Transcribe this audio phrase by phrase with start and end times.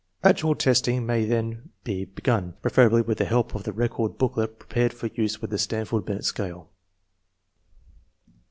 [0.23, 4.93] Actual testing may then be begun, preferably with the help of the Record Booklet prepared
[4.93, 6.71] for use with the Stanford Binet Scale.